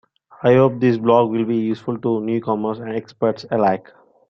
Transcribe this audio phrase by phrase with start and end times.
[0.41, 3.87] I hope this blog will be useful to newcomers and experts alike.